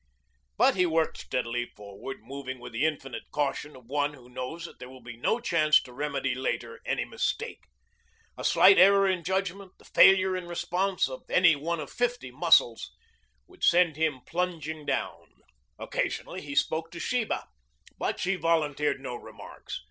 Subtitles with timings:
[0.57, 4.79] But he worked steadily forward, moving with the infinite caution of one who knows that
[4.79, 7.65] there will be no chance to remedy later any mistake.
[8.35, 12.89] A slight error in judgment, the failure in response of any one of fifty muscles,
[13.45, 15.43] would send him plunging down.
[15.77, 17.45] Occasionally he spoke to Sheba,
[17.99, 19.79] but she volunteered no remarks.